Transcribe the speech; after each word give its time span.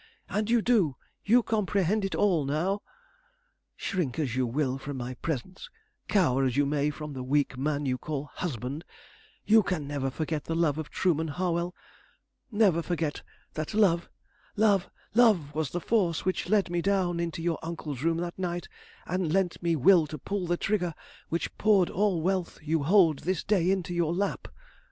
And 0.29 0.49
you 0.49 0.63
do. 0.63 0.95
You 1.23 1.43
comprehend 1.43 2.03
it 2.03 2.15
all 2.15 2.43
now. 2.43 2.81
Shrink 3.75 4.17
as 4.17 4.35
you 4.35 4.47
will 4.47 4.79
from 4.79 4.97
my 4.97 5.13
presence, 5.13 5.69
cower 6.07 6.43
as 6.43 6.57
you 6.57 6.65
may 6.65 6.89
to 6.89 7.13
the 7.13 7.21
weak 7.21 7.55
man 7.55 7.85
you 7.85 7.99
call 7.99 8.31
husband, 8.33 8.83
you 9.45 9.61
can 9.61 9.87
never 9.87 10.09
forget 10.09 10.45
the 10.45 10.55
love 10.55 10.79
of 10.79 10.89
Trueman 10.89 11.27
Harwell; 11.27 11.75
never 12.51 12.81
forget 12.81 13.21
that 13.53 13.75
love, 13.75 14.09
love, 14.55 14.89
love, 15.13 15.53
was 15.53 15.69
the 15.69 15.79
force 15.79 16.25
which 16.25 16.49
led 16.49 16.71
me 16.71 16.81
down 16.81 17.19
into 17.19 17.43
your 17.43 17.59
uncle's 17.61 18.01
room 18.01 18.17
that 18.17 18.39
night, 18.39 18.67
and 19.05 19.31
lent 19.31 19.61
me 19.61 19.75
will 19.75 20.07
to 20.07 20.17
pull 20.17 20.47
the 20.47 20.57
trigger 20.57 20.95
which 21.29 21.55
poured 21.59 21.91
all 21.91 22.15
the 22.15 22.23
wealth 22.23 22.57
you 22.63 22.81
hold 22.81 23.19
this 23.19 23.43
day 23.43 23.69
into 23.69 23.93
your 23.93 24.15
lap. 24.15 24.47